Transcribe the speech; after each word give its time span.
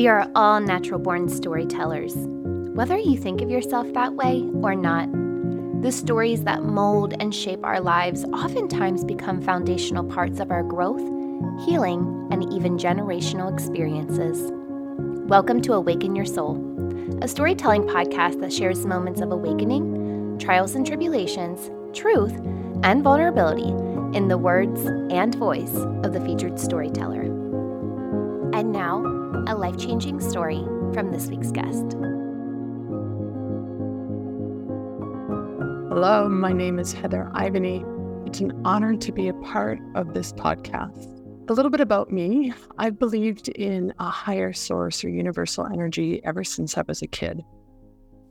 We 0.00 0.08
are 0.08 0.30
all 0.34 0.60
natural 0.62 0.98
born 0.98 1.28
storytellers, 1.28 2.14
whether 2.16 2.96
you 2.96 3.18
think 3.18 3.42
of 3.42 3.50
yourself 3.50 3.92
that 3.92 4.14
way 4.14 4.48
or 4.62 4.74
not. 4.74 5.10
The 5.82 5.92
stories 5.92 6.42
that 6.44 6.62
mold 6.62 7.12
and 7.20 7.34
shape 7.34 7.62
our 7.62 7.82
lives 7.82 8.24
oftentimes 8.32 9.04
become 9.04 9.42
foundational 9.42 10.04
parts 10.04 10.40
of 10.40 10.50
our 10.50 10.62
growth, 10.62 11.02
healing, 11.66 12.28
and 12.30 12.50
even 12.50 12.78
generational 12.78 13.52
experiences. 13.52 14.50
Welcome 15.28 15.60
to 15.60 15.74
Awaken 15.74 16.16
Your 16.16 16.24
Soul, 16.24 16.56
a 17.20 17.28
storytelling 17.28 17.82
podcast 17.82 18.40
that 18.40 18.54
shares 18.54 18.86
moments 18.86 19.20
of 19.20 19.32
awakening, 19.32 20.38
trials 20.38 20.76
and 20.76 20.86
tribulations, 20.86 21.70
truth, 21.94 22.32
and 22.84 23.02
vulnerability 23.02 23.68
in 24.16 24.28
the 24.28 24.38
words 24.38 24.80
and 25.12 25.34
voice 25.34 25.74
of 25.74 26.14
the 26.14 26.22
featured 26.22 26.58
storyteller. 26.58 27.24
And 28.54 28.72
now, 28.72 29.09
a 29.46 29.54
life 29.54 29.78
changing 29.78 30.20
story 30.20 30.64
from 30.92 31.12
this 31.12 31.28
week's 31.28 31.52
guest. 31.52 31.96
Hello, 35.88 36.28
my 36.28 36.52
name 36.52 36.78
is 36.78 36.92
Heather 36.92 37.30
Ivany. 37.34 37.84
It's 38.26 38.40
an 38.40 38.60
honor 38.64 38.96
to 38.96 39.12
be 39.12 39.28
a 39.28 39.34
part 39.34 39.78
of 39.94 40.14
this 40.14 40.32
podcast. 40.32 41.16
A 41.48 41.52
little 41.52 41.70
bit 41.70 41.80
about 41.80 42.12
me 42.12 42.52
I've 42.78 42.98
believed 42.98 43.48
in 43.48 43.92
a 43.98 44.08
higher 44.08 44.52
source 44.52 45.04
or 45.04 45.08
universal 45.08 45.66
energy 45.66 46.24
ever 46.24 46.44
since 46.44 46.78
I 46.78 46.82
was 46.86 47.02
a 47.02 47.06
kid. 47.06 47.42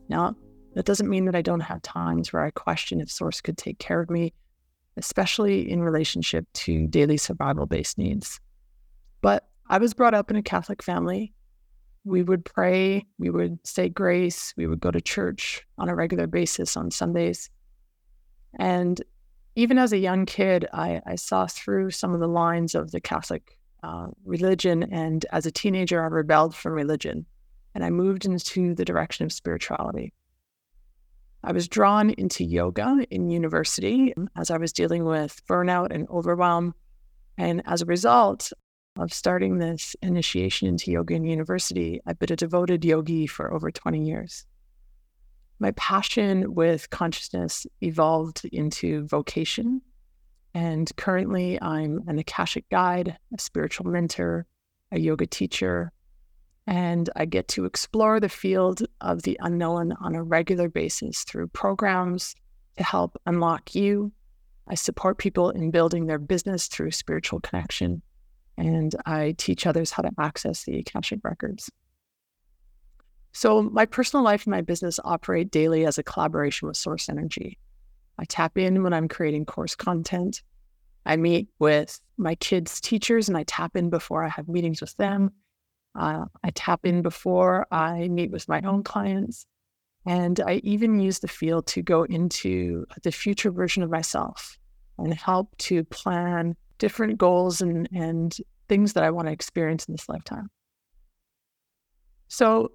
Now, 0.08 0.36
that 0.74 0.86
doesn't 0.86 1.08
mean 1.08 1.24
that 1.26 1.34
I 1.34 1.42
don't 1.42 1.60
have 1.60 1.82
times 1.82 2.32
where 2.32 2.44
I 2.44 2.50
question 2.50 3.00
if 3.00 3.10
source 3.10 3.40
could 3.40 3.58
take 3.58 3.78
care 3.78 4.00
of 4.00 4.10
me, 4.10 4.32
especially 4.96 5.70
in 5.70 5.82
relationship 5.82 6.46
to 6.54 6.86
daily 6.86 7.16
survival 7.16 7.66
based 7.66 7.98
needs. 7.98 8.40
But 9.20 9.49
I 9.70 9.78
was 9.78 9.94
brought 9.94 10.14
up 10.14 10.32
in 10.32 10.36
a 10.36 10.42
Catholic 10.42 10.82
family. 10.82 11.32
We 12.02 12.24
would 12.24 12.44
pray, 12.44 13.06
we 13.18 13.30
would 13.30 13.64
say 13.64 13.88
grace, 13.88 14.52
we 14.56 14.66
would 14.66 14.80
go 14.80 14.90
to 14.90 15.00
church 15.00 15.64
on 15.78 15.88
a 15.88 15.94
regular 15.94 16.26
basis 16.26 16.76
on 16.76 16.90
Sundays. 16.90 17.48
And 18.58 19.00
even 19.54 19.78
as 19.78 19.92
a 19.92 19.98
young 19.98 20.26
kid, 20.26 20.66
I, 20.72 21.00
I 21.06 21.14
saw 21.14 21.46
through 21.46 21.92
some 21.92 22.14
of 22.14 22.18
the 22.18 22.26
lines 22.26 22.74
of 22.74 22.90
the 22.90 23.00
Catholic 23.00 23.58
uh, 23.84 24.08
religion. 24.24 24.82
And 24.92 25.24
as 25.30 25.46
a 25.46 25.52
teenager, 25.52 26.02
I 26.02 26.06
rebelled 26.08 26.56
from 26.56 26.72
religion 26.72 27.24
and 27.72 27.84
I 27.84 27.90
moved 27.90 28.24
into 28.24 28.74
the 28.74 28.84
direction 28.84 29.24
of 29.24 29.32
spirituality. 29.32 30.12
I 31.44 31.52
was 31.52 31.68
drawn 31.68 32.10
into 32.10 32.42
yoga 32.42 33.06
in 33.08 33.30
university 33.30 34.14
as 34.36 34.50
I 34.50 34.56
was 34.56 34.72
dealing 34.72 35.04
with 35.04 35.40
burnout 35.46 35.94
and 35.94 36.08
overwhelm. 36.08 36.74
And 37.38 37.62
as 37.66 37.82
a 37.82 37.86
result, 37.86 38.52
of 39.00 39.14
starting 39.14 39.58
this 39.58 39.96
initiation 40.02 40.68
into 40.68 40.90
yoga 40.90 41.14
in 41.14 41.24
university, 41.24 42.00
I've 42.06 42.18
been 42.18 42.32
a 42.32 42.36
devoted 42.36 42.84
yogi 42.84 43.26
for 43.26 43.52
over 43.52 43.70
20 43.70 44.04
years. 44.04 44.44
My 45.58 45.70
passion 45.72 46.54
with 46.54 46.90
consciousness 46.90 47.66
evolved 47.80 48.44
into 48.52 49.06
vocation. 49.06 49.80
And 50.52 50.90
currently, 50.96 51.60
I'm 51.62 52.02
an 52.08 52.18
Akashic 52.18 52.68
guide, 52.68 53.16
a 53.34 53.40
spiritual 53.40 53.86
mentor, 53.86 54.46
a 54.92 55.00
yoga 55.00 55.26
teacher, 55.26 55.92
and 56.66 57.08
I 57.16 57.24
get 57.24 57.48
to 57.48 57.64
explore 57.64 58.20
the 58.20 58.28
field 58.28 58.82
of 59.00 59.22
the 59.22 59.38
unknown 59.40 59.92
on 60.00 60.14
a 60.14 60.22
regular 60.22 60.68
basis 60.68 61.24
through 61.24 61.48
programs 61.48 62.34
to 62.76 62.84
help 62.84 63.18
unlock 63.24 63.74
you. 63.74 64.12
I 64.68 64.74
support 64.74 65.18
people 65.18 65.50
in 65.50 65.70
building 65.70 66.06
their 66.06 66.18
business 66.18 66.66
through 66.66 66.90
spiritual 66.90 67.40
connection 67.40 68.02
and 68.60 68.94
I 69.06 69.34
teach 69.38 69.66
others 69.66 69.90
how 69.90 70.02
to 70.02 70.10
access 70.18 70.64
the 70.64 70.78
Akashic 70.78 71.20
records. 71.24 71.70
So, 73.32 73.62
my 73.62 73.86
personal 73.86 74.22
life 74.22 74.44
and 74.44 74.50
my 74.50 74.60
business 74.60 75.00
operate 75.02 75.50
daily 75.50 75.86
as 75.86 75.96
a 75.96 76.02
collaboration 76.02 76.68
with 76.68 76.76
Source 76.76 77.08
Energy. 77.08 77.58
I 78.18 78.24
tap 78.26 78.58
in 78.58 78.82
when 78.82 78.92
I'm 78.92 79.08
creating 79.08 79.46
course 79.46 79.74
content. 79.74 80.42
I 81.06 81.16
meet 81.16 81.48
with 81.58 81.98
my 82.18 82.34
kids' 82.34 82.80
teachers 82.80 83.28
and 83.28 83.38
I 83.38 83.44
tap 83.44 83.76
in 83.76 83.88
before 83.88 84.24
I 84.24 84.28
have 84.28 84.46
meetings 84.46 84.82
with 84.82 84.94
them. 84.96 85.30
Uh, 85.98 86.26
I 86.44 86.50
tap 86.50 86.80
in 86.84 87.00
before 87.00 87.66
I 87.70 88.08
meet 88.08 88.30
with 88.30 88.46
my 88.46 88.60
own 88.60 88.82
clients. 88.82 89.46
And 90.06 90.38
I 90.40 90.60
even 90.64 91.00
use 91.00 91.20
the 91.20 91.28
field 91.28 91.66
to 91.68 91.82
go 91.82 92.02
into 92.02 92.84
the 93.02 93.12
future 93.12 93.50
version 93.50 93.82
of 93.82 93.90
myself 93.90 94.58
and 94.98 95.14
help 95.14 95.56
to 95.58 95.84
plan 95.84 96.56
different 96.80 97.18
goals 97.18 97.60
and, 97.60 97.88
and 97.94 98.36
things 98.68 98.94
that 98.94 99.04
I 99.04 99.10
want 99.10 99.28
to 99.28 99.32
experience 99.32 99.86
in 99.86 99.92
this 99.92 100.08
lifetime. 100.08 100.50
So, 102.26 102.72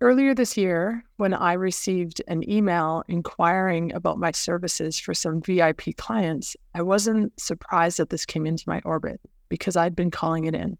earlier 0.00 0.34
this 0.34 0.56
year, 0.56 1.02
when 1.16 1.34
I 1.34 1.54
received 1.54 2.22
an 2.28 2.48
email 2.48 3.02
inquiring 3.08 3.92
about 3.94 4.18
my 4.18 4.30
services 4.30 4.98
for 4.98 5.14
some 5.14 5.40
VIP 5.42 5.96
clients, 5.96 6.56
I 6.74 6.82
wasn't 6.82 7.32
surprised 7.40 7.98
that 7.98 8.10
this 8.10 8.24
came 8.24 8.46
into 8.46 8.64
my 8.68 8.80
orbit 8.84 9.20
because 9.48 9.76
I'd 9.76 9.96
been 9.96 10.12
calling 10.12 10.44
it 10.44 10.54
in. 10.54 10.78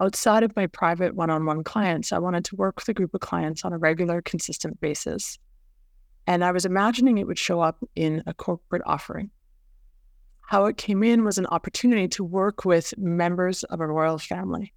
Outside 0.00 0.42
of 0.42 0.54
my 0.56 0.66
private 0.66 1.14
one 1.14 1.30
on 1.30 1.46
one 1.46 1.64
clients, 1.64 2.12
I 2.12 2.18
wanted 2.18 2.44
to 2.46 2.56
work 2.56 2.76
with 2.76 2.88
a 2.88 2.94
group 2.94 3.14
of 3.14 3.20
clients 3.20 3.64
on 3.64 3.72
a 3.72 3.78
regular, 3.78 4.22
consistent 4.22 4.80
basis. 4.80 5.38
And 6.26 6.44
I 6.44 6.52
was 6.52 6.66
imagining 6.66 7.18
it 7.18 7.26
would 7.26 7.38
show 7.38 7.60
up 7.60 7.82
in 7.94 8.22
a 8.26 8.34
corporate 8.34 8.82
offering 8.84 9.30
how 10.46 10.66
it 10.66 10.76
came 10.76 11.02
in 11.02 11.24
was 11.24 11.38
an 11.38 11.46
opportunity 11.46 12.06
to 12.06 12.24
work 12.24 12.64
with 12.64 12.96
members 12.96 13.64
of 13.64 13.80
a 13.80 13.86
royal 13.86 14.16
family. 14.16 14.72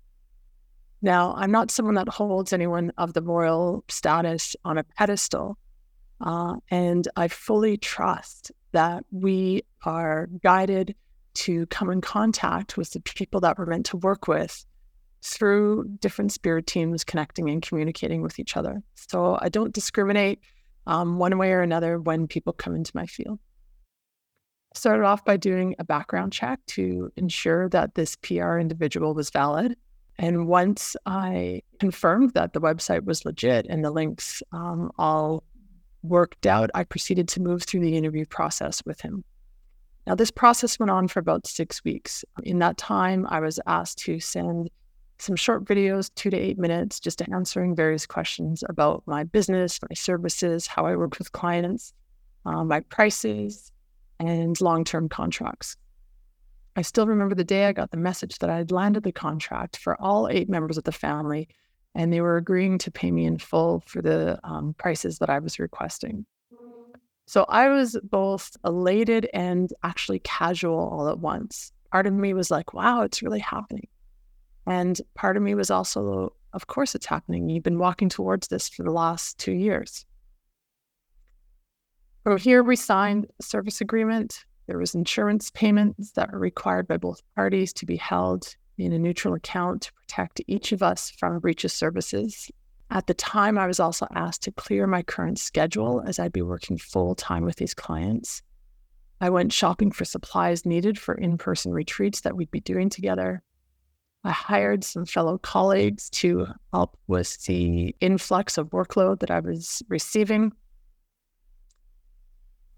Now, 1.02 1.36
I'm 1.38 1.52
not 1.52 1.72
someone 1.72 1.96
that 1.96 2.10
holds 2.10 2.52
anyone 2.52 2.92
of 2.98 3.14
the 3.14 3.22
royal 3.22 3.86
status 3.88 4.56
on 4.66 4.80
a 4.80 4.84
pedestal. 4.84 5.58
Uh, 6.20 6.56
and 6.70 7.08
I 7.16 7.28
fully 7.30 7.78
trust 7.78 8.52
that 8.72 9.06
we 9.12 9.64
are 9.86 10.28
guided 10.44 10.96
to 11.36 11.68
come 11.68 11.92
in 11.92 12.02
contact 12.02 12.76
with 12.76 12.92
the 12.92 13.00
people 13.02 13.40
that 13.42 13.58
we're 13.58 13.68
meant 13.68 13.86
to 13.88 13.98
work 13.98 14.28
with 14.28 14.66
through 15.22 15.86
different 16.00 16.32
spirit 16.32 16.66
teams 16.66 17.04
connecting 17.04 17.50
and 17.50 17.62
communicating 17.62 18.22
with 18.24 18.40
each 18.40 18.58
other. 18.58 18.82
So 18.96 19.38
I 19.40 19.50
don't 19.50 19.74
discriminate 19.74 20.40
um, 20.88 21.20
one 21.20 21.38
way 21.38 21.52
or 21.52 21.62
another 21.62 22.00
when 22.00 22.28
people 22.28 22.54
come 22.54 22.76
into 22.76 22.92
my 22.96 23.06
field 23.06 23.40
started 24.74 25.06
off 25.06 25.26
by 25.26 25.38
doing 25.38 25.76
a 25.80 25.84
background 25.84 26.32
check 26.32 26.60
to 26.68 27.12
ensure 27.16 27.70
that 27.70 27.96
this 27.96 28.16
PR 28.18 28.58
individual 28.58 29.14
was 29.14 29.30
valid. 29.30 29.76
And 30.18 30.48
once 30.48 30.96
I 31.06 31.62
confirmed 31.80 32.34
that 32.34 32.54
the 32.54 32.62
website 32.62 33.06
was 33.06 33.26
legit 33.26 33.66
and 33.70 33.84
the 33.84 33.92
links 33.92 34.44
um, 34.52 34.92
all 34.98 35.44
worked 36.04 36.46
out, 36.46 36.70
I 36.74 36.84
proceeded 36.84 37.28
to 37.30 37.42
move 37.42 37.64
through 37.64 37.82
the 37.82 37.96
interview 37.96 38.26
process 38.26 38.84
with 38.86 39.02
him. 39.02 39.24
Now, 40.06 40.16
this 40.16 40.32
process 40.32 40.80
went 40.80 40.90
on 40.90 41.08
for 41.08 41.20
about 41.20 41.48
six 41.48 41.84
weeks. 41.84 42.26
In 42.44 42.60
that 42.60 42.78
time, 42.78 43.28
I 43.30 43.40
was 43.40 43.60
asked 43.68 44.00
to 44.00 44.20
send 44.20 44.70
some 45.20 45.36
short 45.36 45.66
videos, 45.66 46.10
two 46.16 46.30
to 46.30 46.38
eight 46.38 46.58
minutes, 46.58 47.00
just 47.00 47.22
answering 47.32 47.76
various 47.76 48.06
questions 48.08 48.64
about 48.70 49.04
my 49.06 49.24
business, 49.24 49.80
my 49.88 49.94
services, 49.94 50.66
how 50.66 50.86
I 50.86 50.96
work 50.96 51.18
with 51.20 51.32
clients, 51.32 51.94
uh, 52.46 52.64
my 52.64 52.80
prices, 52.80 53.72
and 54.20 54.60
long 54.62 54.84
term 54.84 55.10
contracts. 55.10 55.76
I 56.76 56.82
still 56.82 57.08
remember 57.08 57.36
the 57.36 57.44
day 57.44 57.66
I 57.66 57.74
got 57.74 57.92
the 57.92 57.98
message 57.98 58.40
that 58.40 58.50
I 58.50 58.58
had 58.58 58.72
landed 58.72 59.04
the 59.04 59.12
contract 59.12 59.78
for 59.78 60.00
all 60.02 60.30
eight 60.30 60.50
members 60.50 60.78
of 60.78 60.84
the 60.84 60.92
family, 60.92 61.50
and 61.96 62.14
they 62.14 62.22
were 62.22 62.38
agreeing 62.38 62.78
to 62.80 62.92
pay 62.92 63.12
me 63.12 63.26
in 63.26 63.38
full 63.38 63.84
for 63.86 64.02
the 64.02 64.40
um, 64.44 64.76
prices 64.78 65.20
that 65.20 65.30
I 65.30 65.40
was 65.40 65.60
requesting. 65.60 66.26
So 67.26 67.46
I 67.48 67.70
was 67.70 67.96
both 68.02 68.58
elated 68.66 69.30
and 69.34 69.72
actually 69.84 70.20
casual 70.20 70.80
all 70.80 71.10
at 71.10 71.20
once. 71.20 71.72
Part 71.92 72.08
of 72.08 72.14
me 72.14 72.34
was 72.34 72.50
like, 72.50 72.74
wow, 72.74 73.02
it's 73.02 73.22
really 73.22 73.40
happening. 73.40 73.88
And 74.66 75.00
part 75.16 75.38
of 75.38 75.44
me 75.44 75.54
was 75.56 75.70
also, 75.70 76.34
of 76.54 76.68
course, 76.68 76.96
it's 76.96 77.06
happening. 77.06 77.50
You've 77.50 77.64
been 77.64 77.78
walking 77.78 78.10
towards 78.10 78.48
this 78.48 78.70
for 78.70 78.84
the 78.84 78.92
last 78.92 79.38
two 79.38 79.52
years. 79.52 80.06
From 82.24 82.38
here, 82.38 82.64
we 82.64 82.76
signed 82.76 83.28
a 83.40 83.44
service 83.44 83.82
agreement. 83.82 84.44
There 84.68 84.78
was 84.78 84.94
insurance 84.94 85.50
payments 85.52 86.12
that 86.12 86.32
were 86.32 86.40
required 86.40 86.88
by 86.88 86.98
both 86.98 87.22
parties 87.36 87.74
to 87.74 87.86
be 87.86 87.96
held 87.96 88.56
in 88.78 88.94
a 88.94 89.00
neutral 89.00 89.34
account 89.34 89.84
to 89.84 89.94
protect 89.94 90.42
each 90.48 90.72
of 90.72 90.84
us 90.84 91.10
from 91.10 91.40
breach 91.40 91.64
of 91.64 91.72
services. 91.72 92.52
At 92.92 93.08
the 93.08 93.14
time, 93.14 93.58
I 93.58 93.68
was 93.68 93.80
also 93.80 94.08
asked 94.16 94.44
to 94.44 94.52
clear 94.52 94.88
my 94.88 95.04
current 95.04 95.40
schedule 95.40 96.04
as 96.06 96.20
I'd 96.20 96.34
be 96.34 96.42
working 96.42 96.78
full 96.78 97.16
time 97.16 97.46
with 97.46 97.58
these 97.58 97.74
clients. 97.74 98.42
I 99.22 99.30
went 99.30 99.54
shopping 99.54 99.92
for 99.92 100.06
supplies 100.06 100.66
needed 100.66 100.98
for 100.98 101.14
in 101.14 101.38
person 101.38 101.72
retreats 101.72 102.22
that 102.22 102.36
we'd 102.36 102.52
be 102.52 102.62
doing 102.62 102.90
together. 102.90 103.44
I 104.24 104.32
hired 104.32 104.84
some 104.84 105.06
fellow 105.06 105.38
colleagues 105.38 106.10
to 106.12 106.48
help 106.74 106.98
with 107.08 107.44
the 107.46 107.96
influx 108.02 108.58
of 108.58 108.70
workload 108.70 109.20
that 109.20 109.32
I 109.32 109.40
was 109.40 109.82
receiving. 109.88 110.52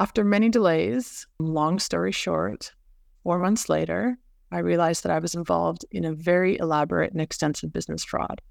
After 0.01 0.23
many 0.23 0.49
delays, 0.49 1.27
long 1.37 1.77
story 1.77 2.11
short, 2.11 2.73
four 3.21 3.37
months 3.37 3.69
later, 3.69 4.17
I 4.51 4.57
realized 4.57 5.03
that 5.03 5.11
I 5.11 5.19
was 5.19 5.35
involved 5.35 5.85
in 5.91 6.05
a 6.05 6.11
very 6.11 6.57
elaborate 6.57 7.11
and 7.11 7.21
extensive 7.21 7.71
business 7.71 8.03
fraud. 8.03 8.41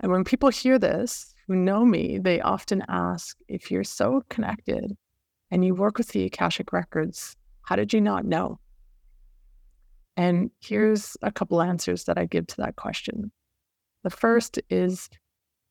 And 0.00 0.10
when 0.10 0.24
people 0.24 0.48
hear 0.48 0.78
this 0.78 1.34
who 1.46 1.56
know 1.56 1.84
me, 1.84 2.16
they 2.18 2.40
often 2.40 2.82
ask 2.88 3.36
if 3.48 3.70
you're 3.70 3.84
so 3.84 4.24
connected 4.30 4.96
and 5.50 5.62
you 5.62 5.74
work 5.74 5.98
with 5.98 6.08
the 6.08 6.24
Akashic 6.24 6.72
Records, 6.72 7.36
how 7.60 7.76
did 7.76 7.92
you 7.92 8.00
not 8.00 8.24
know? 8.24 8.60
And 10.16 10.50
here's 10.58 11.18
a 11.20 11.30
couple 11.30 11.60
answers 11.60 12.04
that 12.04 12.16
I 12.16 12.24
give 12.24 12.46
to 12.46 12.56
that 12.62 12.76
question. 12.76 13.30
The 14.04 14.10
first 14.10 14.58
is 14.70 15.10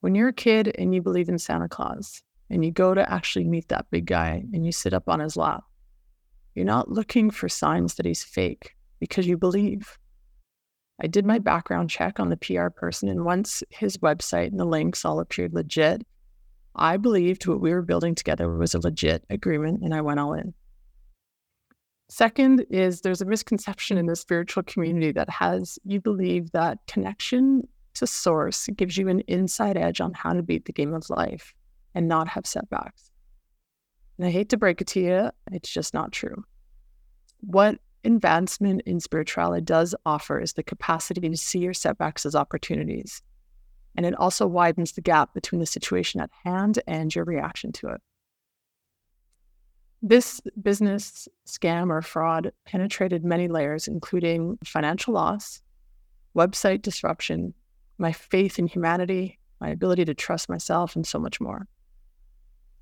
when 0.01 0.13
you're 0.13 0.27
a 0.27 0.44
kid 0.47 0.75
and 0.77 0.94
you 0.94 1.01
believe 1.01 1.27
in 1.27 1.39
Santa 1.39 1.68
Claus 1.68 2.21
and 2.51 2.65
you 2.65 2.71
go 2.71 2.94
to 2.94 3.12
actually 3.12 3.45
meet 3.45 3.69
that 3.69 3.89
big 3.89 4.06
guy 4.06 4.44
and 4.53 4.65
you 4.65 4.74
sit 4.74 4.94
up 4.94 5.07
on 5.07 5.21
his 5.21 5.38
lap, 5.38 5.63
you're 6.53 6.65
not 6.65 6.92
looking 6.92 7.31
for 7.31 7.48
signs 7.48 7.95
that 7.95 8.06
he's 8.06 8.24
fake 8.24 8.75
because 9.00 9.25
you 9.25 9.38
believe. 9.38 9.98
I 11.01 11.07
did 11.07 11.25
my 11.25 11.39
background 11.39 11.89
check 11.89 12.19
on 12.19 12.30
the 12.30 12.38
PR 12.38 12.68
person, 12.68 13.09
and 13.09 13.25
once 13.25 13.63
his 13.69 13.98
website 13.98 14.48
and 14.48 14.59
the 14.59 14.65
links 14.65 15.03
all 15.03 15.19
appeared 15.19 15.53
legit, 15.53 16.06
I 16.75 16.98
believed 16.98 17.48
what 17.48 17.62
we 17.62 17.71
were 17.71 17.81
building 17.81 18.13
together 18.13 18.54
was 18.54 18.75
a 18.75 18.80
legit 18.80 19.24
agreement, 19.30 19.81
and 19.81 19.95
I 19.95 20.01
went 20.01 20.19
all 20.19 20.33
in. 20.33 20.54
Second 22.09 22.65
is 22.69 23.01
there's 23.01 23.21
a 23.21 23.25
misconception 23.25 23.97
in 23.97 24.06
the 24.06 24.15
spiritual 24.18 24.63
community 24.63 25.13
that 25.13 25.30
has 25.30 25.80
you 25.86 26.01
believe 26.01 26.51
that 26.51 26.80
connection 26.86 27.68
to 27.94 28.06
source 28.06 28.68
gives 28.75 28.97
you 28.97 29.07
an 29.07 29.21
inside 29.21 29.77
edge 29.77 30.01
on 30.01 30.13
how 30.13 30.33
to 30.33 30.44
beat 30.44 30.65
the 30.65 30.74
game 30.74 30.94
of 30.94 31.09
life 31.09 31.54
and 31.93 32.07
not 32.07 32.27
have 32.27 32.45
setbacks. 32.45 33.11
And 34.17 34.27
I 34.27 34.31
hate 34.31 34.49
to 34.49 34.57
break 34.57 34.81
it 34.81 34.88
to 34.88 34.99
you, 34.99 35.31
it's 35.51 35.69
just 35.69 35.93
not 35.93 36.11
true. 36.11 36.43
What 37.41 37.79
advancement 38.03 38.81
in 38.85 38.99
spirituality 38.99 39.63
does 39.63 39.95
offer 40.05 40.39
is 40.39 40.53
the 40.53 40.63
capacity 40.63 41.29
to 41.29 41.38
see 41.38 41.59
your 41.59 41.73
setbacks 41.73 42.25
as 42.25 42.35
opportunities. 42.35 43.21
And 43.95 44.05
it 44.05 44.15
also 44.15 44.47
widens 44.47 44.93
the 44.93 45.01
gap 45.01 45.33
between 45.33 45.59
the 45.59 45.65
situation 45.65 46.21
at 46.21 46.29
hand 46.43 46.79
and 46.88 47.13
your 47.13 47.25
reaction 47.25 47.71
to 47.73 47.89
it. 47.89 48.01
This 50.01 50.41
business 50.61 51.27
scam 51.47 51.89
or 51.89 52.01
fraud 52.01 52.51
penetrated 52.65 53.23
many 53.23 53.47
layers, 53.47 53.87
including 53.87 54.57
financial 54.63 55.13
loss, 55.13 55.61
website 56.35 56.81
disruption, 56.81 57.53
my 57.97 58.11
faith 58.11 58.57
in 58.57 58.65
humanity, 58.65 59.37
my 59.59 59.69
ability 59.69 60.05
to 60.05 60.15
trust 60.15 60.49
myself, 60.49 60.95
and 60.95 61.05
so 61.05 61.19
much 61.19 61.39
more. 61.39 61.67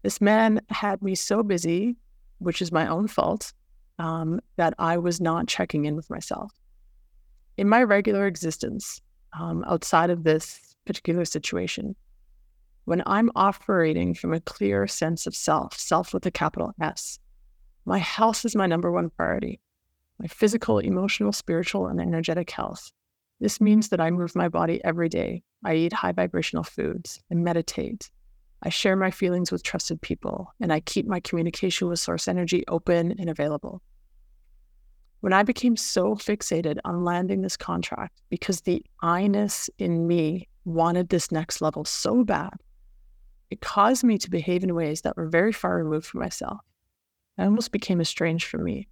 This 0.04 0.22
man 0.22 0.62
had 0.70 1.02
me 1.02 1.16
so 1.16 1.44
busy, 1.44 1.96
which 2.40 2.62
is 2.62 2.72
my 2.72 2.88
own 2.88 3.08
fault, 3.08 3.54
um, 3.98 4.40
that 4.56 4.74
I 4.80 4.98
was 4.98 5.20
not 5.20 5.48
checking 5.48 5.86
in 5.86 5.96
with 5.96 6.10
myself. 6.10 6.54
In 7.58 7.68
my 7.68 7.84
regular 7.84 8.26
existence, 8.26 9.02
um, 9.38 9.66
outside 9.68 10.10
of 10.10 10.24
this 10.24 10.76
particular 10.86 11.26
situation, 11.26 11.96
when 12.86 13.04
I'm 13.06 13.30
operating 13.36 14.16
from 14.16 14.34
a 14.34 14.40
clear 14.40 14.88
sense 14.88 15.28
of 15.28 15.36
self, 15.36 15.78
self 15.78 16.14
with 16.14 16.26
a 16.26 16.32
capital 16.32 16.74
S, 16.82 17.20
my 17.86 17.98
health 17.98 18.46
is 18.46 18.56
my 18.56 18.66
number 18.66 18.92
one 18.92 19.10
priority 19.10 19.60
my 20.20 20.28
physical, 20.28 20.80
emotional, 20.80 21.32
spiritual, 21.32 21.88
and 21.88 22.02
energetic 22.02 22.52
health. 22.52 22.92
This 23.40 23.62
means 23.62 23.90
that 23.90 24.02
I 24.02 24.12
move 24.12 24.36
my 24.36 24.50
body 24.50 24.84
every 24.84 25.08
day. 25.08 25.44
I 25.64 25.76
eat 25.76 25.94
high 25.94 26.12
vibrational 26.12 26.64
foods 26.64 27.22
and 27.30 27.44
meditate. 27.44 28.12
I 28.62 28.70
share 28.70 28.96
my 28.96 29.12
feelings 29.12 29.52
with 29.52 29.64
trusted 29.64 30.02
people, 30.02 30.54
and 30.60 30.74
I 30.74 30.82
keep 30.82 31.08
my 31.08 31.20
communication 31.20 31.88
with 31.88 32.00
source 32.00 32.28
energy 32.28 32.64
open 32.68 33.16
and 33.18 33.30
available. 33.30 33.82
When 35.22 35.34
I 35.34 35.44
became 35.44 35.76
so 35.76 36.16
fixated 36.16 36.78
on 36.86 37.04
landing 37.04 37.42
this 37.42 37.58
contract 37.58 38.22
because 38.30 38.62
the 38.62 38.84
I 39.02 39.28
ness 39.28 39.70
in 39.78 40.08
me 40.08 40.48
wanted 40.66 41.10
this 41.10 41.32
next 41.32 41.62
level 41.62 41.86
so 41.86 42.24
bad, 42.24 42.54
it 43.50 43.62
caused 43.62 44.04
me 44.04 44.18
to 44.18 44.30
behave 44.30 44.64
in 44.64 44.76
ways 44.76 45.02
that 45.02 45.18
were 45.18 45.28
very 45.28 45.52
far 45.52 45.78
removed 45.78 46.06
from 46.08 46.22
myself. 46.22 46.60
I 47.38 47.46
almost 47.46 47.72
became 47.72 48.02
estranged 48.02 48.46
from 48.48 48.64
me. 48.64 48.88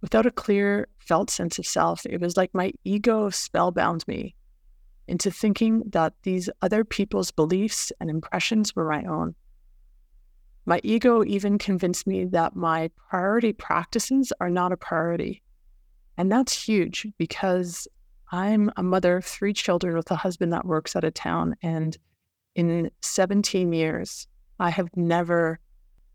Without 0.00 0.26
a 0.26 0.32
clear, 0.32 0.88
felt 0.98 1.30
sense 1.30 1.58
of 1.58 1.66
self, 1.66 2.04
it 2.06 2.20
was 2.20 2.36
like 2.36 2.52
my 2.52 2.72
ego 2.84 3.30
spellbound 3.30 4.06
me 4.08 4.34
into 5.08 5.30
thinking 5.30 5.82
that 5.90 6.14
these 6.22 6.48
other 6.62 6.84
people's 6.84 7.30
beliefs 7.30 7.92
and 8.00 8.08
impressions 8.08 8.74
were 8.74 8.88
my 8.88 9.04
own. 9.04 9.34
My 10.64 10.80
ego 10.84 11.24
even 11.24 11.58
convinced 11.58 12.06
me 12.06 12.24
that 12.26 12.54
my 12.54 12.90
priority 13.08 13.52
practices 13.52 14.32
are 14.40 14.50
not 14.50 14.72
a 14.72 14.76
priority. 14.76 15.42
And 16.16 16.30
that's 16.30 16.66
huge 16.66 17.06
because 17.18 17.88
I'm 18.30 18.70
a 18.76 18.82
mother 18.82 19.16
of 19.16 19.24
three 19.24 19.52
children 19.52 19.96
with 19.96 20.10
a 20.10 20.16
husband 20.16 20.52
that 20.52 20.64
works 20.64 20.94
out 20.94 21.04
of 21.04 21.14
town. 21.14 21.56
And 21.62 21.96
in 22.54 22.90
17 23.00 23.72
years, 23.72 24.28
I 24.60 24.70
have 24.70 24.88
never 24.96 25.58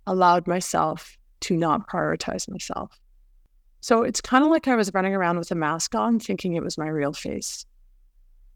allowed 0.06 0.48
myself 0.48 1.18
to 1.42 1.58
not 1.58 1.88
prioritize 1.90 2.50
myself. 2.50 3.00
So 3.82 4.04
it's 4.04 4.22
kind 4.22 4.44
of 4.44 4.50
like 4.50 4.68
I 4.68 4.76
was 4.76 4.94
running 4.94 5.14
around 5.14 5.38
with 5.38 5.52
a 5.52 5.56
mask 5.56 5.94
on, 5.94 6.20
thinking 6.20 6.54
it 6.54 6.64
was 6.64 6.78
my 6.78 6.88
real 6.88 7.14
face. 7.14 7.66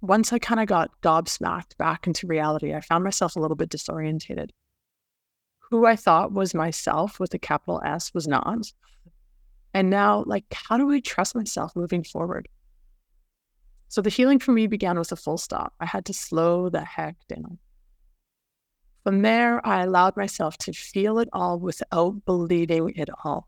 Once 0.01 0.33
I 0.33 0.39
kind 0.39 0.59
of 0.59 0.67
got 0.67 0.89
gobsmacked 1.01 1.77
back 1.77 2.07
into 2.07 2.27
reality, 2.27 2.73
I 2.73 2.81
found 2.81 3.03
myself 3.03 3.35
a 3.35 3.39
little 3.39 3.55
bit 3.55 3.69
disorientated 3.69 4.49
who 5.71 5.85
I 5.85 5.95
thought 5.95 6.33
was 6.33 6.53
myself 6.53 7.17
with 7.19 7.33
a 7.33 7.39
capital 7.39 7.81
S 7.83 8.13
was 8.13 8.27
not. 8.27 8.71
And 9.73 9.89
now, 9.89 10.23
like, 10.27 10.43
how 10.53 10.77
do 10.77 10.91
I 10.91 10.99
trust 10.99 11.33
myself 11.33 11.71
moving 11.77 12.03
forward? 12.03 12.49
So 13.87 14.01
the 14.01 14.09
healing 14.09 14.39
for 14.39 14.51
me 14.51 14.67
began 14.67 14.99
with 14.99 15.13
a 15.13 15.15
full 15.15 15.37
stop. 15.37 15.73
I 15.79 15.85
had 15.85 16.05
to 16.05 16.13
slow 16.13 16.69
the 16.69 16.83
heck 16.83 17.15
down. 17.29 17.57
From 19.03 19.21
there, 19.21 19.65
I 19.65 19.83
allowed 19.83 20.17
myself 20.17 20.57
to 20.59 20.73
feel 20.73 21.19
it 21.19 21.29
all 21.31 21.57
without 21.57 22.25
believing 22.25 22.91
it 22.95 23.09
all. 23.23 23.47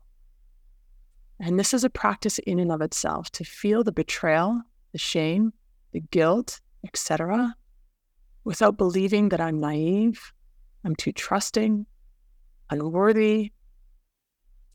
And 1.38 1.60
this 1.60 1.74
is 1.74 1.84
a 1.84 1.90
practice 1.90 2.38
in 2.40 2.58
and 2.58 2.72
of 2.72 2.80
itself 2.80 3.30
to 3.32 3.44
feel 3.44 3.84
the 3.84 3.92
betrayal, 3.92 4.62
the 4.92 4.98
shame, 4.98 5.52
the 5.94 6.00
guilt, 6.10 6.60
etc., 6.84 7.54
without 8.44 8.76
believing 8.76 9.30
that 9.30 9.40
I'm 9.40 9.58
naive, 9.58 10.32
I'm 10.84 10.94
too 10.94 11.12
trusting, 11.12 11.86
unworthy. 12.68 13.52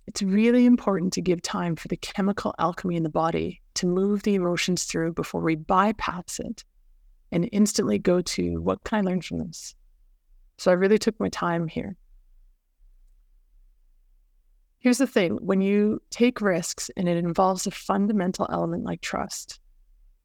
It's 0.08 0.24
really 0.24 0.66
important 0.66 1.14
to 1.14 1.22
give 1.22 1.42
time 1.44 1.76
for 1.76 1.88
the 1.88 1.98
chemical 1.98 2.56
alchemy 2.58 2.96
in 2.96 3.04
the 3.04 3.10
body 3.10 3.62
to 3.76 3.86
move 3.86 4.24
the 4.24 4.34
emotions 4.34 4.86
through 4.86 5.14
before 5.14 5.42
we 5.42 5.56
bypass 5.56 6.40
it 6.40 6.64
and 7.32 7.48
instantly 7.52 8.00
go 8.00 8.22
to 8.22 8.60
what 8.62 8.84
can 8.84 8.98
I 8.98 9.02
learn 9.02 9.22
from 9.22 9.46
this? 9.46 9.76
So 10.58 10.72
I 10.72 10.76
really 10.76 10.98
took 10.98 11.20
my 11.20 11.30
time 11.30 11.68
here. 11.68 11.96
Here's 14.80 14.98
the 14.98 15.06
thing 15.06 15.38
when 15.42 15.60
you 15.60 16.02
take 16.10 16.40
risks 16.40 16.90
and 16.96 17.10
it 17.10 17.18
involves 17.18 17.68
a 17.68 17.72
fundamental 17.72 18.48
element 18.50 18.86
like 18.86 19.02
trust, 19.02 19.60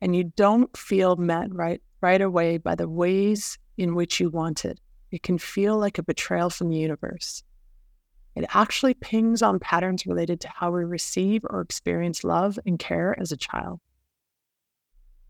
and 0.05 0.15
you 0.15 0.25
don't 0.37 0.77
feel 0.77 1.17
met 1.17 1.49
right, 1.55 1.81
right 2.03 2.21
away 2.21 2.59
by 2.59 2.75
the 2.75 2.87
ways 2.87 3.57
in 3.79 3.95
which 3.95 4.21
you 4.21 4.29
wanted, 4.29 4.79
it 5.11 5.23
can 5.23 5.39
feel 5.39 5.79
like 5.79 5.97
a 5.97 6.03
betrayal 6.03 6.51
from 6.51 6.69
the 6.69 6.77
universe. 6.77 7.43
It 8.37 8.45
actually 8.51 8.93
pings 8.93 9.41
on 9.41 9.59
patterns 9.61 10.05
related 10.05 10.43
to 10.43 10.51
how 10.55 10.73
we 10.73 10.85
receive 10.85 11.41
or 11.49 11.63
experience 11.63 12.23
love 12.23 12.59
and 12.67 12.79
care 12.79 13.19
as 13.19 13.33
a 13.33 13.37
child. 13.39 13.81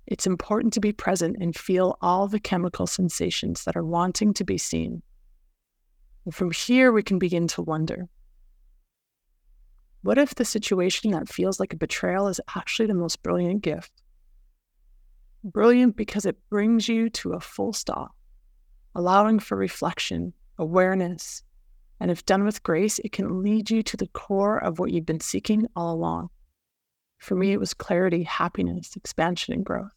It's 0.08 0.26
important 0.26 0.72
to 0.72 0.80
be 0.80 0.92
present 0.92 1.36
and 1.40 1.54
feel 1.54 1.96
all 2.00 2.26
the 2.26 2.40
chemical 2.40 2.88
sensations 2.88 3.62
that 3.66 3.76
are 3.76 3.84
wanting 3.84 4.34
to 4.34 4.44
be 4.44 4.58
seen. 4.58 5.02
And 6.24 6.34
from 6.34 6.50
here, 6.50 6.90
we 6.90 7.04
can 7.04 7.20
begin 7.20 7.46
to 7.48 7.62
wonder 7.62 8.08
what 10.02 10.18
if 10.18 10.34
the 10.34 10.44
situation 10.44 11.12
that 11.12 11.28
feels 11.28 11.60
like 11.60 11.72
a 11.72 11.76
betrayal 11.76 12.26
is 12.26 12.40
actually 12.56 12.88
the 12.88 12.94
most 12.94 13.22
brilliant 13.22 13.62
gift? 13.62 13.92
Brilliant 15.44 15.94
because 15.96 16.24
it 16.24 16.38
brings 16.48 16.88
you 16.88 17.10
to 17.10 17.34
a 17.34 17.40
full 17.40 17.74
stop, 17.74 18.12
allowing 18.94 19.38
for 19.38 19.56
reflection, 19.56 20.32
awareness, 20.58 21.42
and 22.00 22.10
if 22.10 22.24
done 22.24 22.44
with 22.44 22.62
grace, 22.62 22.98
it 22.98 23.12
can 23.12 23.42
lead 23.42 23.70
you 23.70 23.82
to 23.82 23.96
the 23.96 24.08
core 24.08 24.58
of 24.58 24.78
what 24.78 24.90
you've 24.90 25.06
been 25.06 25.20
seeking 25.20 25.66
all 25.76 25.94
along. 25.94 26.30
For 27.18 27.34
me, 27.34 27.52
it 27.52 27.60
was 27.60 27.74
clarity, 27.74 28.22
happiness, 28.22 28.96
expansion, 28.96 29.54
and 29.54 29.64
growth. 29.64 29.92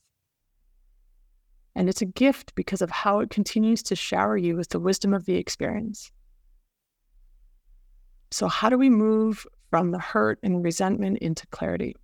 And 1.75 1.87
it's 1.87 2.01
a 2.01 2.05
gift 2.05 2.53
because 2.55 2.81
of 2.81 2.89
how 2.89 3.19
it 3.19 3.29
continues 3.29 3.83
to 3.83 3.95
shower 3.95 4.35
you 4.35 4.55
with 4.55 4.69
the 4.69 4.79
wisdom 4.79 5.13
of 5.13 5.25
the 5.25 5.35
experience. 5.35 6.11
So, 8.31 8.47
how 8.47 8.69
do 8.69 8.77
we 8.77 8.89
move 8.89 9.45
from 9.69 9.91
the 9.91 9.99
hurt 9.99 10.39
and 10.43 10.63
resentment 10.63 11.19
into 11.19 11.47
clarity? 11.47 11.95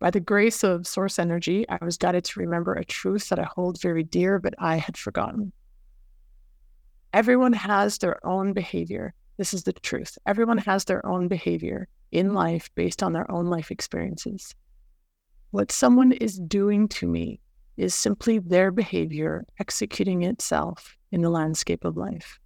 By 0.00 0.10
the 0.10 0.20
grace 0.20 0.62
of 0.62 0.86
source 0.86 1.18
energy, 1.18 1.68
I 1.68 1.84
was 1.84 1.96
guided 1.96 2.24
to 2.24 2.40
remember 2.40 2.74
a 2.74 2.84
truth 2.84 3.28
that 3.30 3.40
I 3.40 3.48
hold 3.54 3.80
very 3.80 4.04
dear, 4.04 4.38
but 4.38 4.54
I 4.58 4.76
had 4.76 4.96
forgotten. 4.96 5.52
Everyone 7.12 7.52
has 7.52 7.98
their 7.98 8.24
own 8.24 8.52
behavior. 8.52 9.14
This 9.38 9.52
is 9.52 9.64
the 9.64 9.72
truth. 9.72 10.16
Everyone 10.26 10.58
has 10.58 10.84
their 10.84 11.04
own 11.04 11.26
behavior 11.26 11.88
in 12.12 12.32
life 12.32 12.70
based 12.76 13.02
on 13.02 13.12
their 13.12 13.28
own 13.30 13.46
life 13.46 13.70
experiences. 13.70 14.54
What 15.50 15.72
someone 15.72 16.12
is 16.12 16.38
doing 16.38 16.86
to 16.88 17.06
me 17.06 17.40
is 17.76 17.94
simply 17.94 18.38
their 18.38 18.70
behavior 18.70 19.46
executing 19.58 20.22
itself 20.22 20.96
in 21.10 21.22
the 21.22 21.30
landscape 21.30 21.84
of 21.84 21.96
life. 21.96 22.38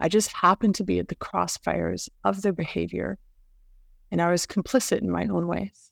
I 0.00 0.08
just 0.08 0.32
happened 0.32 0.74
to 0.76 0.84
be 0.84 0.98
at 0.98 1.08
the 1.08 1.14
crossfires 1.14 2.08
of 2.24 2.42
their 2.42 2.52
behavior, 2.52 3.18
and 4.10 4.20
I 4.20 4.30
was 4.30 4.46
complicit 4.46 5.00
in 5.00 5.10
my 5.10 5.26
own 5.26 5.46
ways. 5.46 5.91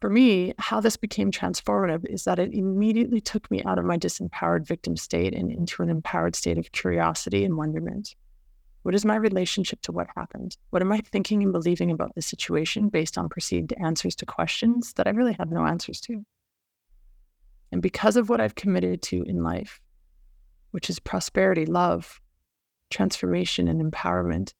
For 0.00 0.08
me, 0.08 0.54
how 0.58 0.80
this 0.80 0.96
became 0.96 1.30
transformative 1.30 2.06
is 2.08 2.24
that 2.24 2.38
it 2.38 2.54
immediately 2.54 3.20
took 3.20 3.50
me 3.50 3.62
out 3.64 3.78
of 3.78 3.84
my 3.84 3.98
disempowered 3.98 4.66
victim 4.66 4.96
state 4.96 5.34
and 5.34 5.52
into 5.52 5.82
an 5.82 5.90
empowered 5.90 6.34
state 6.34 6.56
of 6.56 6.72
curiosity 6.72 7.44
and 7.44 7.58
wonderment. 7.58 8.14
What 8.82 8.94
is 8.94 9.04
my 9.04 9.16
relationship 9.16 9.82
to 9.82 9.92
what 9.92 10.06
happened? 10.16 10.56
What 10.70 10.80
am 10.80 10.90
I 10.90 11.00
thinking 11.00 11.42
and 11.42 11.52
believing 11.52 11.90
about 11.90 12.14
the 12.14 12.22
situation 12.22 12.88
based 12.88 13.18
on 13.18 13.28
perceived 13.28 13.74
answers 13.74 14.16
to 14.16 14.26
questions 14.26 14.94
that 14.94 15.06
I 15.06 15.10
really 15.10 15.34
have 15.34 15.50
no 15.50 15.66
answers 15.66 16.00
to? 16.02 16.24
And 17.70 17.82
because 17.82 18.16
of 18.16 18.30
what 18.30 18.40
I've 18.40 18.54
committed 18.54 19.02
to 19.02 19.22
in 19.24 19.42
life, 19.42 19.82
which 20.70 20.88
is 20.88 20.98
prosperity, 20.98 21.66
love, 21.66 22.22
transformation, 22.88 23.68
and 23.68 23.92
empowerment, 23.92 24.54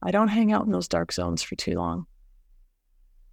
I 0.00 0.12
don't 0.12 0.28
hang 0.28 0.52
out 0.52 0.64
in 0.64 0.70
those 0.70 0.86
dark 0.86 1.12
zones 1.12 1.42
for 1.42 1.56
too 1.56 1.74
long, 1.74 2.06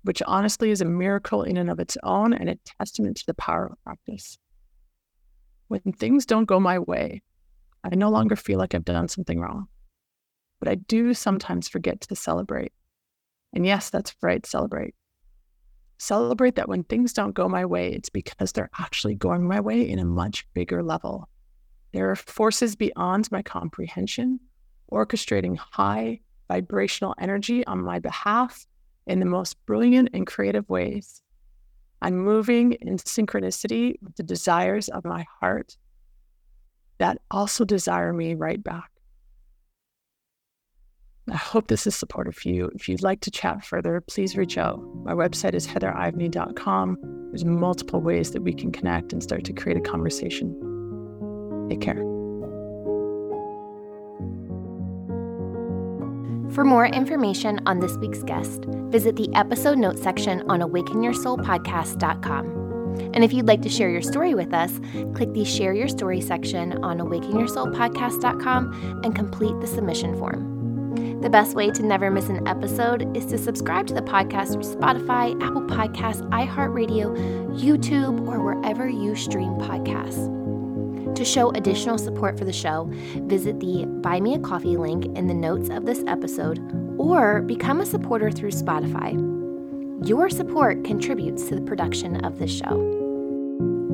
which 0.04 0.22
honestly 0.26 0.72
is 0.72 0.82
a 0.82 0.86
miracle 0.86 1.44
in 1.44 1.58
and 1.58 1.70
of 1.70 1.80
its 1.80 1.98
own 2.04 2.34
and 2.34 2.50
a 2.50 2.56
testament 2.80 3.18
to 3.18 3.26
the 3.26 3.34
power 3.34 3.66
of 3.68 3.84
practice. 3.84 4.38
When 5.68 5.82
things 5.94 6.26
don't 6.26 6.46
go 6.46 6.60
my 6.60 6.80
way, 6.80 7.22
I 7.84 7.96
no 7.96 8.10
longer 8.10 8.36
feel 8.36 8.60
like 8.60 8.76
I've 8.76 8.86
done 8.86 9.08
something 9.08 9.40
wrong 9.40 9.68
but 10.64 10.72
I 10.72 10.76
do 10.76 11.14
sometimes 11.14 11.68
forget 11.68 12.00
to 12.00 12.16
celebrate. 12.16 12.72
And 13.52 13.66
yes, 13.66 13.90
that's 13.90 14.16
right, 14.22 14.46
celebrate. 14.46 14.96
Celebrate 15.98 16.56
that 16.56 16.70
when 16.70 16.86
things 16.86 17.12
don't 17.12 17.34
go 17.34 17.50
my 17.50 17.66
way, 17.66 17.92
it's 17.92 18.08
because 18.08 18.54
they're 18.54 18.70
actually 18.80 19.16
going 19.16 19.46
my 19.46 19.60
way 19.60 19.82
in 19.82 20.00
a 20.00 20.06
much 20.06 20.48
bigger 20.54 20.82
level. 20.82 21.28
There 21.92 22.10
are 22.10 22.16
forces 22.16 22.78
beyond 22.78 23.30
my 23.30 23.42
comprehension 23.42 24.40
orchestrating 24.90 25.58
high 25.58 26.22
vibrational 26.48 27.14
energy 27.20 27.68
on 27.68 27.82
my 27.82 28.00
behalf 28.00 28.66
in 29.08 29.20
the 29.20 29.26
most 29.26 29.64
brilliant 29.66 30.10
and 30.14 30.26
creative 30.28 30.70
ways. 30.70 31.22
I'm 32.02 32.18
moving 32.18 32.74
in 32.74 32.98
synchronicity 32.98 33.96
with 34.02 34.16
the 34.16 34.24
desires 34.24 34.90
of 34.90 35.06
my 35.06 35.26
heart 35.40 35.78
that 36.98 37.18
also 37.32 37.66
desire 37.66 38.14
me 38.14 38.34
right 38.34 38.62
back. 38.62 38.90
I 41.32 41.38
hope 41.38 41.68
this 41.68 41.88
is 41.88 41.96
supportive 41.96 42.36
for 42.36 42.50
you. 42.50 42.70
If 42.76 42.90
you'd 42.90 43.02
like 43.02 43.22
to 43.22 43.32
chat 43.32 43.64
further, 43.64 44.02
please 44.02 44.36
reach 44.36 44.58
out. 44.58 44.82
My 45.04 45.14
website 45.14 45.54
is 45.54 45.66
heatherivany.com. 45.66 46.98
There's 47.30 47.46
multiple 47.46 48.02
ways 48.02 48.32
that 48.32 48.42
we 48.42 48.54
can 48.54 48.72
connect 48.72 49.14
and 49.14 49.24
start 49.24 49.46
to 49.46 49.54
create 49.54 49.78
a 49.78 49.82
conversation. 49.82 51.68
Take 51.70 51.80
care. 51.80 52.13
For 56.54 56.64
more 56.64 56.86
information 56.86 57.60
on 57.66 57.80
this 57.80 57.98
week's 57.98 58.22
guest, 58.22 58.66
visit 58.90 59.16
the 59.16 59.34
episode 59.34 59.80
notes 59.80 60.04
section 60.04 60.48
on 60.52 60.60
awakenyoursoulpodcast.com. 60.60 62.46
And 63.16 63.24
if 63.24 63.34
you'd 63.34 63.48
like 63.48 63.64
to 63.64 63.70
share 63.70 63.90
your 63.90 64.04
story 64.04 64.36
with 64.36 64.54
us, 64.54 64.80
click 65.16 65.34
the 65.34 65.46
Share 65.46 65.74
Your 65.74 65.88
Story 65.88 66.22
section 66.22 66.74
on 66.84 67.00
awakenyoursoulpodcast.com 67.00 69.02
and 69.04 69.16
complete 69.16 69.60
the 69.62 69.68
submission 69.68 70.16
form. 70.16 70.52
The 71.22 71.30
best 71.30 71.56
way 71.56 71.72
to 71.72 71.82
never 71.82 72.12
miss 72.12 72.30
an 72.30 72.48
episode 72.48 73.18
is 73.18 73.26
to 73.28 73.38
subscribe 73.40 73.88
to 73.88 73.96
the 73.96 74.04
podcast 74.04 74.54
through 74.54 74.76
Spotify, 74.76 75.34
Apple 75.42 75.64
Podcasts, 75.64 76.22
iHeartRadio, 76.30 77.18
YouTube, 77.58 78.28
or 78.28 78.44
wherever 78.44 78.88
you 78.88 79.16
stream 79.16 79.54
podcasts. 79.54 80.43
To 81.16 81.24
show 81.24 81.52
additional 81.52 82.00
support 82.00 82.40
for 82.40 82.46
the 82.46 82.52
show, 82.54 82.90
visit 83.28 83.60
the 83.60 83.86
Buy 83.86 84.20
Me 84.20 84.34
a 84.34 84.40
Coffee 84.40 84.78
link 84.78 85.06
in 85.18 85.28
the 85.28 85.34
notes 85.34 85.70
of 85.70 85.86
this 85.86 86.04
episode 86.08 86.60
or 86.98 87.44
become 87.44 87.82
a 87.82 87.86
supporter 87.86 88.32
through 88.32 88.52
Spotify. 88.52 89.14
Your 90.08 90.30
support 90.30 90.84
contributes 90.84 91.48
to 91.48 91.56
the 91.56 91.62
production 91.62 92.26
of 92.26 92.40
this 92.40 92.52
show. 92.52 93.00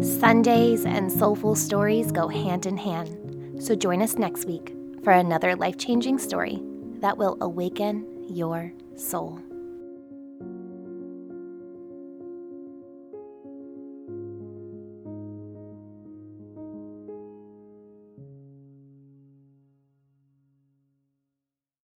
Sundays 0.02 0.86
and 0.86 1.12
soulful 1.12 1.56
stories 1.56 2.12
go 2.12 2.30
hand 2.30 2.66
in 2.66 2.78
hand, 2.78 3.62
so 3.62 3.76
join 3.76 4.02
us 4.02 4.16
next 4.16 4.46
week 4.46 4.74
for 5.04 5.12
another 5.12 5.58
life 5.58 5.78
changing 5.78 6.20
story 6.20 6.62
that 7.02 7.18
will 7.18 7.38
awaken 7.42 8.08
your 8.30 8.72
soul. 8.96 9.42